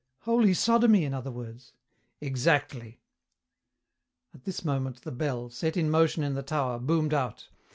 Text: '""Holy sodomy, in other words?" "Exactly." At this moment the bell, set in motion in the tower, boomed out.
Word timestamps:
'""Holy 0.21 0.51
sodomy, 0.55 1.03
in 1.05 1.13
other 1.13 1.29
words?" 1.29 1.73
"Exactly." 2.21 2.99
At 4.33 4.45
this 4.45 4.65
moment 4.65 5.01
the 5.03 5.11
bell, 5.11 5.51
set 5.51 5.77
in 5.77 5.91
motion 5.91 6.23
in 6.23 6.33
the 6.33 6.41
tower, 6.41 6.79
boomed 6.79 7.13
out. 7.13 7.49